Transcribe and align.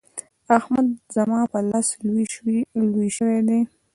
احمد 0.57 0.87
زما 1.15 1.39
پر 1.51 1.63
لاس 1.71 1.87
لوی 2.81 3.07
شوی 3.15 3.37
دی. 3.47 3.59